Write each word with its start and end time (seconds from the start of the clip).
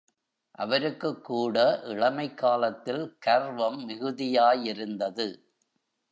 அவருக்குக்கூட 0.57 1.57
இளமைக் 1.83 2.37
காலத்தில் 2.37 3.17
கர்வம் 3.19 3.89
மிகுதியாயிருந்தது. 3.89 5.27